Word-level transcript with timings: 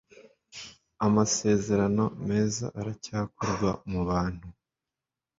Amasezerano 1.05 2.03
meza 2.29 2.65
aracyakorwa 2.79 3.71
mubantu 3.91 4.47